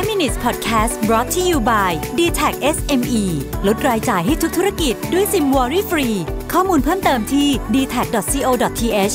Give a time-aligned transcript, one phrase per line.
[0.00, 3.24] 5 minutes podcast brought to you by d t a c SME
[3.66, 6.08] ลดรายจ่ายให้ทุกธุรกิจด้วยซิมวอรี่ฟรี
[6.52, 9.14] ข้อมูลเพิ่มเติมที่ d t a c c o t h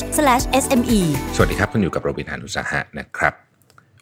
[0.62, 1.00] s m e
[1.36, 3.34] สวัสดีครับคุณอยู่กับโรบินฮานุสาหะนะครับ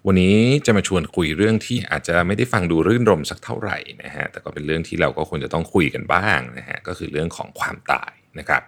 [0.07, 0.37] วันนี้
[0.67, 8.63] จะมาชวนคุยเรื่องที่อาจจะไม่ได้ฟังดูรื่นรมสักเท่าไหร่นะฮะ แต่ก็เป็นเรื่องที่เราก็ควรจะต้องคุยกันบ้างนะฮะ ก็คือเรื่องของความตายนะครับ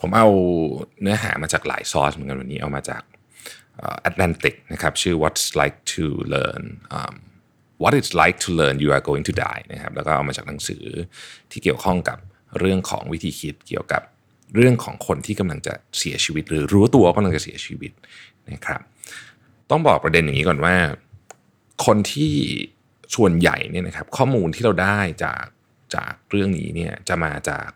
[0.00, 0.28] ผมเอา
[1.02, 3.02] เนื้อหามาจากหลายซอสเหมือนกันวันนี้เอามาจาก
[4.08, 6.04] Atlantic นะครับชื่อ What's like to
[6.34, 6.64] learn
[6.98, 7.14] um,
[7.82, 10.84] What it's like to learn you are going to die นะครับแล้วก็เอามาจากหนังสือ
[11.50, 12.18] ที่เกี่ยวข้องกับ
[12.58, 14.02] เรื่องของวิธีคิดเกี่ยวกับ
[14.54, 17.92] เรื่องของคนที่กำลังจะเสียชีวิต หรือรู้ตัวว่ากำลังจะเสียชีวิต
[18.52, 18.80] นะครับ
[19.70, 20.74] ต้องบอกประเด็นอย่างนี้ก่อนว่า
[21.86, 22.32] คนที่
[23.16, 25.44] ส่วนใหญ่เนี่ยนะครับข้อมูลที่เราได้จาก
[25.94, 27.68] จากเรื่องนี้เนี่ยจะมาจาก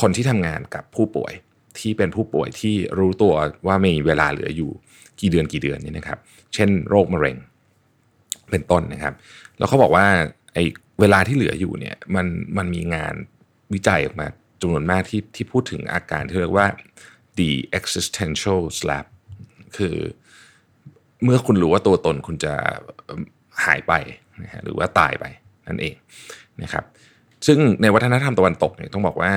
[0.00, 1.32] คนที่ทำงานกับผู้ป่วย
[1.78, 3.34] ที่เป็นผู้ป่วยที่รู้ตัว
[3.66, 4.70] ว่ามีเวลาเหลืออยู่
[5.20, 6.18] กี่เดือนกี่เดือนนี่นะครับ
[6.54, 7.36] เช่นโรคมะเร็ง
[8.52, 9.14] เป็นต้นนะครับ
[9.58, 10.06] แล้วเขาบอกว่า
[10.54, 10.64] ไอ้
[11.00, 13.14] เวลาที่เหลืออยู่เนี่ยมันมันมีงาน
[13.74, 14.26] วิจัยออกมา
[14.60, 16.68] จำนวนมากที่ที่พูดถึงอาการที่เรียกว่า
[17.38, 19.06] the existential slap
[19.76, 19.96] คือ
[21.24, 22.54] เมื่อคุณรู้ว่าตัวตนคุณจะ
[23.64, 23.92] หายไป
[24.42, 25.24] นะฮะหรือว่าตายไป
[25.68, 25.94] นั่นเอง
[26.62, 26.84] นะครับ
[27.46, 29.32] ซึ่งในวัฒนธรรมตะวันตกเนี่ยต้องบอกว่า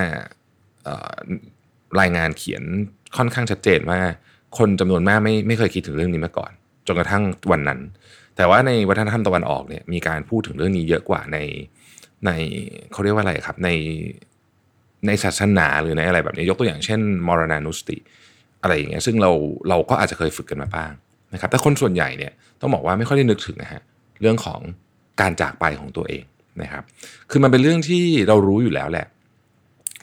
[1.99, 2.63] รายงานเขียน
[3.17, 3.99] ค่อนข้างชัดเจนว่า
[4.57, 6.51] คนจำนวนมากไม่ไม่เคยคิดถึงเรื่องนี้มาก่อน
[6.87, 7.79] จนกระทั่งวันนั้น
[8.35, 11.37] แต่ว่าในวัฒนธรรมตะวันออกเนี่ยมีการพูดถึงเรื่องนี้เยอะกว่าใน
[12.25, 12.31] ใน
[12.91, 13.69] เขาเรียกว่าอะไรครับ ใน
[15.07, 17.97] ในศาสนาหรือในอะไรแบบนี้ยกตัวอย่างเช่น มรณานุสติ
[18.61, 19.31] อะไรอย่างเงี้ยซึ่งเรา
[19.69, 20.91] เราก็อาจจะเคยฝึกกันมาบ้าง
[21.33, 23.81] นะครับแต่คนส่วนใหญ่เนี่ยต้องบอกว่าไม่ค่อยได้นึกถึงนะฮะ
[24.21, 24.59] เรื่องของ
[25.21, 26.23] การจากไปของตัวเอง
[26.61, 26.83] นะครับ
[27.31, 29.05] คือมันเป็นเรื่องที่เรารู้อยู่แล้วแหละ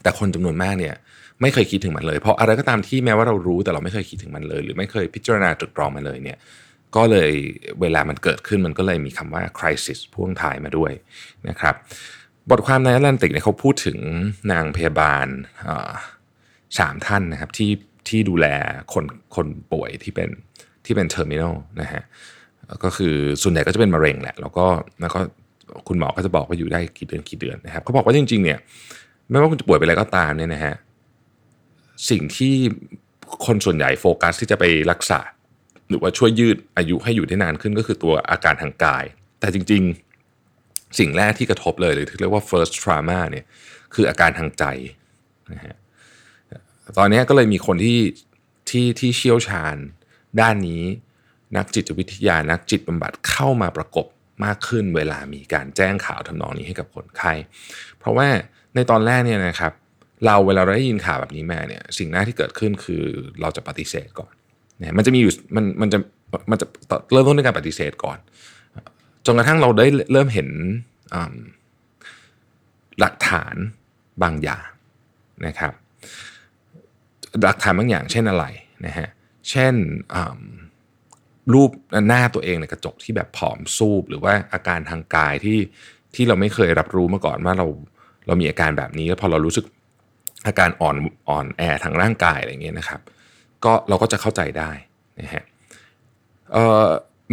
[0.03, 0.95] แต่คนจำนวนมากเนี่ย
[1.41, 6.39] ไม่เคยคิดถึงมันเลย เพราะอะไรก็ตามที่แม้ว่าเรารู้แต่เราไม่เคยคิดถึงมันเลย หรือไม่เคยพิจารณาตรึกตรองมันเลยเนี่ย
[6.97, 7.31] ก็เลย
[7.81, 10.93] เวลามันเกิดขึ้นมันก็เลยมีคำว่า crisis พ่วงท้ายมาด้วย
[11.48, 11.75] นะครับ
[12.51, 13.98] บทความในแอตแลนติกเนี่ยเขาพูดถึง
[14.53, 15.27] นางพยาบาล
[16.79, 17.70] สามท่านนะครับที่
[18.08, 18.47] ที่ดูแล
[18.92, 19.05] คน
[19.36, 20.29] คนป่วยที่เป็น
[20.85, 22.03] ที่เป็น terminal นะฮะ
[22.85, 24.67] ก็คือส่วนใหญ่ก็จะเป็นมะเร็งแหละแล้วก็
[25.01, 25.20] แล้วก็
[25.89, 28.59] คุณหมอก็จะบอกว่าอยู่ได้กี่เดือนกี่เดือนนะครับเขาบอกว่าจริงๆเนี่ย
[29.29, 30.74] ไม่ว่าคุณจะป่วยไปอะไรก็ตามเนี่ยนะฮะ
[32.11, 32.55] สิ่งที่
[33.47, 35.20] คนส่วนใหญ่โฟกัสที่จะไปรักษา
[35.92, 39.05] หรือว่าช่วยยืดอายุให้อยู่ได้นานขึ้นก็คือตัวอาการทางกาย
[39.41, 39.83] แต่จริง
[40.41, 43.45] ๆ สิ่งแรกที่กระทบเลยหรือที่เรียกว่า first trauma เนี่ย
[43.95, 44.64] คืออาการทางใจ
[45.53, 45.77] นะฮะ
[46.98, 47.98] ตอนนี้ก็เลยมีคนที่
[48.69, 49.77] ที่ที่เชี่ยวชาญ
[50.41, 50.83] ด้านนี้
[51.57, 54.07] นักจิตวิทยานักจิตบำบัดเข้ามาประกบ
[54.45, 57.33] มากขึ้นเวลามีการแจ้งข่าวทำนองนี้ให้กับคนไข้
[57.98, 58.29] เพราะว่า
[58.74, 59.73] ในตอนแรกเนี่ยนะครับ
[60.27, 63.05] เราเวลาเราได้ยินข่าวแบบนี้มาเนี่ยสิ่งแรกที่เกิดขึ้นคือ
[63.41, 64.33] เราจะปฏิเสธก่อน
[64.83, 65.98] เนี่ยมันจะมีอยู่มันมันจะ
[66.51, 66.67] มันจะ
[67.13, 68.19] เริ่มต้นด้วยการปฏิเสธก่อน
[69.27, 70.48] จนกระทั่งเราได้เริ่มเห็น
[73.01, 73.55] หลักฐาน
[74.23, 74.69] บางอย่าง
[75.47, 75.73] นะครับ
[77.45, 78.45] หลักฐานบางอย่างเช่นอะไร
[78.87, 79.09] นะฮะ
[79.51, 79.75] เช่น
[81.53, 81.71] รูป
[82.09, 85.59] หน้าตัวเองในกระจกที่แบบผอมซูบหรือว่าอาการทางกายที่
[86.15, 87.67] ที่เราไม่เคยรับรู้มาก่อนว่าเรา
[88.27, 89.65] เรามีอาการแบบนี้แล้วพอเรารู้สึก
[90.47, 90.97] อาการอ่อน
[91.29, 93.01] อ่อนแอทางร่างกายอะไรเงี้ยนะครับ
[93.64, 94.70] ก็เราก็จะเข้าใจได้
[95.20, 95.45] นะฮะ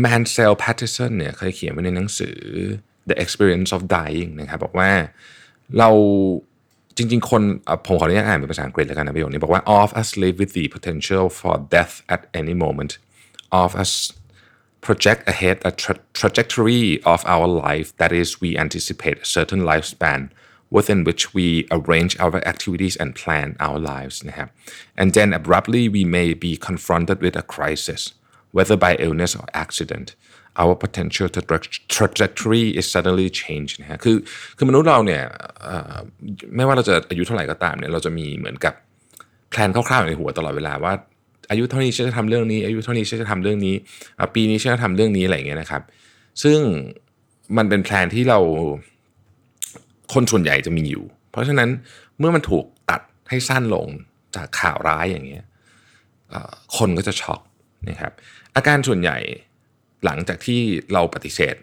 [0.01, 2.37] แมนเซลแพตติสันเนี่ยเคยเขียนไว้ในหนังสือ
[3.09, 4.91] The Experience of Dying นะครับบอกว่า
[5.77, 5.89] เรา
[6.97, 7.41] จริงๆ คน
[7.85, 12.91] ผมขออนุญาตอ่านเป็นภาษาอังกฤษแล้วกันนะประโยคนี้บอกว่า of us live with the potential for death at any moment
[13.61, 13.93] of us
[14.87, 20.19] project ahead a tra- trajectory of our life that is we anticipate a certain lifespan
[20.77, 21.47] within which we
[21.77, 24.49] arrange our activities and plan our lives นะครับ
[25.01, 28.01] and then abruptly we may be confronted with a crisis
[28.55, 30.07] whether by illness or accident
[30.61, 31.27] our potential
[31.95, 34.15] trajectory is suddenly changed นะฮะคือ
[34.57, 35.23] คือมนุษย์เราเนี่ย
[36.55, 38.73] ไม่ว่าเราจะอายุเท่าไหร่ก็ตามเนี่ยเราจะมีเหมือนกับ
[39.49, 40.93] แพลนคร่าวๆในหัวตลอดเวลาว่า
[41.51, 43.75] อายุเท่านี้ฉันจะทำเรื่องนี้อายุเท่านี้ฉันจะทำเรื่องนี้
[44.35, 45.81] ปีนี้ฉันจะทำเรื่องนี้อะไรอย่างเงี้ยนะครับ
[46.43, 46.59] ซึ่ง
[47.57, 48.39] มันเป็นแพลนที่เรา
[50.13, 51.69] คนส่วนใหญ่จะมีอยู่ เพราะฉะนั้น
[52.19, 53.87] เมื่อมันถูกตัดให้สั้นลง
[54.35, 55.45] จากข่าวร้ายอย่างเงี้ย
[56.77, 57.41] คนก็จะช็อก
[57.89, 58.13] นะครับ
[58.55, 59.17] อาการส่วนใหญ่
[60.05, 60.59] หลังจากที่
[60.93, 61.55] เราปฏิเสธ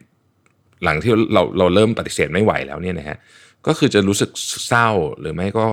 [0.85, 3.19] หลังที่เราเราเริ่มปฏิเสธไม่ไหวแล้วเนี่ยนะฮะ
[3.67, 4.31] ก็คือจะรู้สึก
[4.67, 4.89] เศร้า
[5.21, 5.67] หรือไม่ก็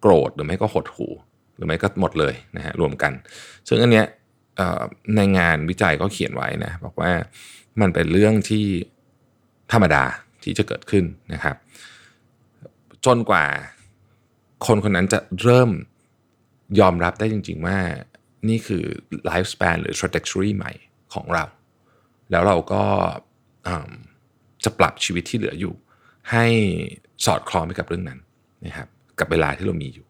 [0.00, 1.12] โกรธหรือไม่ก็หดหู่
[1.56, 3.12] หรือไม่ก็หมดเลยนะฮะรวมกัน
[3.68, 4.06] ซึ่งอันเนี้ย
[5.16, 7.12] ในงานวิจัยก็เขียนไว้นะบอกว่า
[7.80, 8.66] มันเป็นเรื่องที่
[9.72, 10.04] ธรรมดา
[10.42, 11.56] ที่จะเกิดขึ้นนะครับ
[13.06, 13.44] จนกว่า
[14.66, 15.70] คนคนนั้นจะเริ่ม
[16.80, 17.78] ยอมรับได้จริง ๆ ว่า
[18.48, 18.84] นี่คือ
[19.26, 20.72] ไลฟ์ส p ปนหรือ trajectory ใหม่
[21.14, 21.44] ของเรา
[22.30, 22.82] แล้วเราก็
[24.64, 25.74] จะปรับชีวิตที่เหลืออยู่
[26.30, 26.44] ให้
[27.26, 28.18] สอดคล้องไปกับเรื่องนั้น
[28.66, 28.88] นะครับ
[29.18, 30.06] กับเวลาที่เรามีอยู่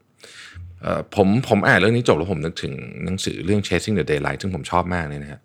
[1.15, 5.41] ผมผมอ่านเรื่องนี้จบแล้วผมนึกถึงหนังสือเรื่อง Chasing the Daylight ซึ่งผมชอบมากเลยนะครับ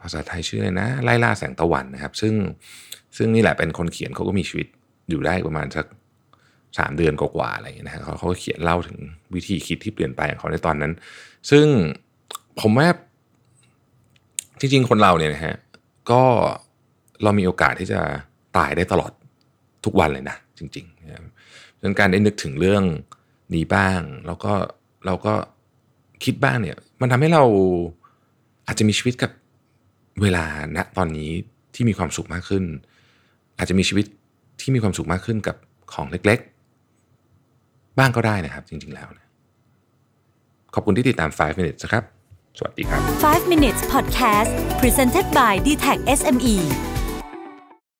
[0.00, 2.34] ภาษาไทยชื่ออะไรนะ ไล่ล่าแสงตะวันนะครับ ซึ่ง
[3.16, 4.66] ซึ่งนี่แหละเป็นคนเขียนเขาก็มีชีวิต
[5.10, 5.86] อยู่ได้ประมาณสัก
[6.78, 8.98] สามเดือนกว่าๆอะไรอย่างเงี้ยนะเขาเขาเขียนเล่าถึง
[9.34, 10.92] วิธีคิดที่เปลี่ยนไปของเขาในตอนนั้น
[11.50, 11.66] ซึ่ง
[12.60, 12.88] ผมว่า
[14.60, 15.56] จริงๆ คนเราเนี่ยนะฮะ
[16.10, 16.22] ก็
[17.22, 18.00] เรามีโอกาสที่จะ
[18.56, 19.12] ตายได้ตลอด
[19.84, 22.84] ทุกวันเลยนะ จริงๆนะดังนั้นการได้นึกถึงเรื่อง
[23.54, 24.52] นี้บ้าง แล้วก็
[25.06, 25.34] เราก็
[26.24, 27.44] คิดบ้างเนี่ย มันทำให้เรา
[28.66, 29.30] อาจจะมีชีวิตกับ
[30.22, 30.44] เวลา
[30.76, 31.30] ณตอนนี้
[31.74, 32.64] ที่มีความสุขมากขึ้น
[33.58, 34.06] อาจจะมีชีวิต
[34.60, 35.56] ที่มีความสุขมากขึ้นกับ
[35.92, 36.40] ของเล็ก
[37.98, 39.26] บ้างก็ได้นะครับ จริง ๆ แล้วนะ
[40.74, 42.04] ขอบคุณที่ติดตาม 5 minutes ครับ
[42.58, 43.00] สวัสดีครับ
[43.30, 44.50] 5 minutes podcast
[44.80, 46.56] presented by d t e c h SME